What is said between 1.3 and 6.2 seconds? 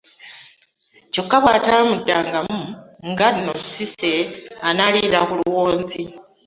bw'ataamuddangamu nga nno Cissy anaalira ku luwonzi.